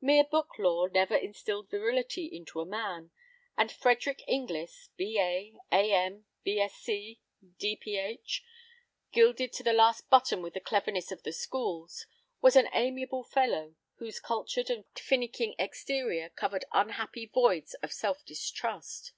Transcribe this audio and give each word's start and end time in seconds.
Mere 0.00 0.24
book 0.24 0.58
lore 0.58 0.88
never 0.90 1.14
instilled 1.14 1.70
virility 1.70 2.26
into 2.26 2.58
a 2.58 2.66
man, 2.66 3.12
and 3.56 3.70
Frederick 3.70 4.24
Inglis, 4.26 4.90
B.A., 4.96 5.54
A.M., 5.70 6.24
B.Sc., 6.42 6.88
D.Ph., 7.56 8.42
gilded 9.12 9.52
to 9.52 9.62
the 9.62 9.72
last 9.72 10.10
button 10.10 10.42
with 10.42 10.54
the 10.54 10.60
cleverness 10.60 11.12
of 11.12 11.22
the 11.22 11.32
schools, 11.32 12.08
was 12.40 12.56
an 12.56 12.68
amiable 12.72 13.22
fellow 13.22 13.76
whose 13.98 14.18
cultured 14.18 14.70
and 14.70 14.86
finnicking 14.96 15.54
exterior 15.56 16.30
covered 16.30 16.64
unhappy 16.72 17.26
voids 17.32 17.74
of 17.74 17.92
self 17.92 18.24
distrust. 18.24 19.12